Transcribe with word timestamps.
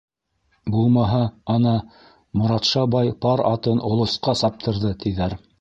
Булмаһа, 0.75 1.19
ана, 1.57 1.73
Моратша 2.41 2.87
бай 2.97 3.15
пар 3.27 3.47
атын 3.53 3.87
олосҡа 3.91 4.39
саптырҙы, 4.45 4.97
тиҙәр. 5.05 5.39